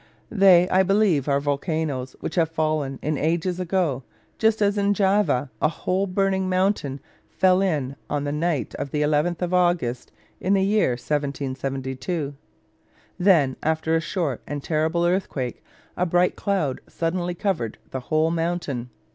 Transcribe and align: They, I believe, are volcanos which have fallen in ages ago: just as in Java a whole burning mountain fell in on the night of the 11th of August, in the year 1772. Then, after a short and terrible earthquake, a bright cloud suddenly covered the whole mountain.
They, 0.31 0.67
I 0.69 0.81
believe, 0.81 1.27
are 1.27 1.39
volcanos 1.39 2.15
which 2.21 2.33
have 2.33 2.49
fallen 2.49 2.97
in 3.03 3.19
ages 3.19 3.59
ago: 3.59 4.01
just 4.39 4.59
as 4.59 4.75
in 4.75 4.95
Java 4.95 5.51
a 5.61 5.67
whole 5.69 6.07
burning 6.07 6.49
mountain 6.49 6.99
fell 7.29 7.61
in 7.61 7.95
on 8.09 8.23
the 8.23 8.31
night 8.31 8.73
of 8.79 8.89
the 8.89 9.03
11th 9.03 9.43
of 9.43 9.53
August, 9.53 10.11
in 10.39 10.55
the 10.55 10.63
year 10.65 10.93
1772. 10.93 12.33
Then, 13.19 13.55
after 13.61 13.95
a 13.95 14.01
short 14.01 14.41
and 14.47 14.63
terrible 14.63 15.05
earthquake, 15.05 15.63
a 15.95 16.07
bright 16.07 16.35
cloud 16.35 16.81
suddenly 16.89 17.35
covered 17.35 17.77
the 17.91 17.99
whole 18.09 18.31
mountain. 18.31 18.89